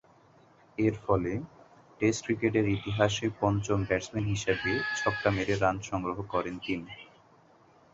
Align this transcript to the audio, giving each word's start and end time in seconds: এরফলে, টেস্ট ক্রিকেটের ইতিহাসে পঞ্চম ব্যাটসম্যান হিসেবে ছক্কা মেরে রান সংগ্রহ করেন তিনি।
এরফলে, 0.77 1.33
টেস্ট 1.99 2.21
ক্রিকেটের 2.25 2.65
ইতিহাসে 2.77 3.25
পঞ্চম 3.41 3.79
ব্যাটসম্যান 3.87 4.25
হিসেবে 4.33 4.69
ছক্কা 4.95 5.29
মেরে 5.31 5.55
রান 5.55 5.77
সংগ্রহ 5.89 6.17
করেন 6.33 6.55
তিনি। 6.65 6.91